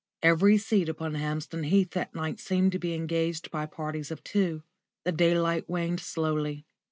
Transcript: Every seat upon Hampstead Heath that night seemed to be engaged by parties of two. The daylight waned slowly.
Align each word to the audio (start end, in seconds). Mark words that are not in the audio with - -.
Every 0.23 0.57
seat 0.57 0.89
upon 0.89 1.13
Hampstead 1.13 1.65
Heath 1.65 1.91
that 1.91 2.15
night 2.15 2.39
seemed 2.39 2.71
to 2.71 2.79
be 2.79 2.95
engaged 2.95 3.51
by 3.51 3.67
parties 3.67 4.09
of 4.09 4.23
two. 4.23 4.63
The 5.05 5.11
daylight 5.11 5.69
waned 5.69 5.99
slowly. 5.99 6.65